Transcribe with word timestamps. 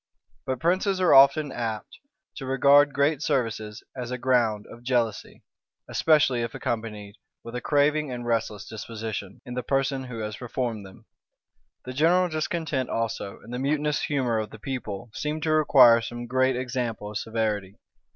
But 0.47 0.59
princes 0.59 0.99
are 0.99 1.13
often 1.13 1.51
apt 1.51 1.99
to 2.37 2.47
regard 2.47 2.91
great 2.91 3.21
services 3.21 3.83
as 3.95 4.09
a 4.09 4.17
ground 4.17 4.65
of 4.65 4.81
jealousy, 4.81 5.43
especially 5.87 6.41
if 6.41 6.55
accompanied 6.55 7.17
with 7.43 7.53
a 7.55 7.61
craving 7.61 8.11
and 8.11 8.25
restless 8.25 8.67
disposition 8.67 9.41
in 9.45 9.53
the 9.53 9.61
person 9.61 10.05
who 10.05 10.17
has 10.21 10.37
performed 10.37 10.87
them. 10.87 11.05
The 11.85 11.93
general 11.93 12.29
discontent 12.29 12.89
also, 12.89 13.41
and 13.41 13.51
mutinous 13.61 14.01
humor 14.01 14.39
of 14.39 14.49
the 14.49 14.57
people, 14.57 15.11
seemed 15.13 15.43
to 15.43 15.51
require 15.51 16.01
some 16.01 16.25
great 16.25 16.55
example 16.55 17.11
of 17.11 17.19
severity. 17.19 17.77